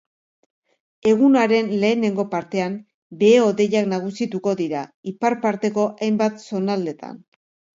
[1.11, 2.79] Egunaren lehenengo partean,
[3.19, 7.25] behe-hodeiak nagusituko dira ipar parteko hainbat zonaldetan.